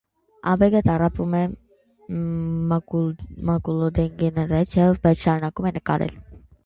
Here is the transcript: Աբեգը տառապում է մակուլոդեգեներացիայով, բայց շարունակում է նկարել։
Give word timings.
Աբեգը 0.51 0.79
տառապում 0.85 1.35
է 1.39 1.41
մակուլոդեգեներացիայով, 3.51 4.99
բայց 5.05 5.27
շարունակում 5.27 5.69
է 5.73 5.75
նկարել։ 5.77 6.17